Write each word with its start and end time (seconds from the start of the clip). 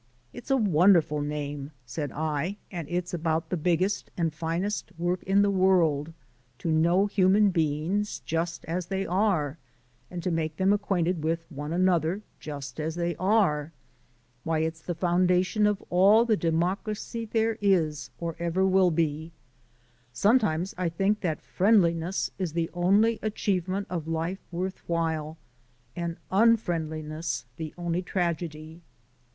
"It's 0.33 0.49
a 0.49 0.57
wonderful 0.57 1.21
name," 1.21 1.73
said 1.85 2.11
I, 2.11 2.57
"and 2.71 2.89
it's 2.89 3.13
about 3.13 3.51
the 3.51 3.55
biggest 3.55 4.09
and 4.17 4.33
finest 4.33 4.91
work 4.97 5.21
in 5.21 5.43
the 5.43 5.51
world 5.51 6.11
to 6.57 6.71
know 6.71 7.05
human 7.05 7.51
beings 7.51 8.19
just 8.25 8.65
as 8.65 8.87
they 8.87 9.05
are, 9.05 9.59
and 10.09 10.23
to 10.23 10.31
make 10.31 10.57
them 10.57 10.73
acquainted 10.73 11.23
with 11.23 11.45
one 11.51 11.71
another 11.71 12.23
just 12.39 12.79
as 12.79 12.95
they 12.95 13.15
are. 13.17 13.73
Why, 14.43 14.61
it's 14.61 14.81
the 14.81 14.95
foundation 14.95 15.67
of 15.67 15.83
all 15.91 16.25
the 16.25 16.35
democracy 16.35 17.25
there 17.25 17.59
is, 17.61 18.09
or 18.19 18.35
ever 18.39 18.65
will 18.65 18.89
be. 18.89 19.31
Sometimes 20.11 20.73
I 20.79 20.89
think 20.89 21.19
that 21.21 21.43
friendliness 21.43 22.31
is 22.39 22.53
the 22.53 22.71
only 22.73 23.19
achievement 23.21 23.85
of 23.87 24.07
life 24.07 24.39
worth 24.51 24.79
while 24.89 25.37
and 25.95 26.17
unfriendliness 26.31 27.45
the 27.57 27.71
only 27.77 28.01
tragedy." 28.01 28.81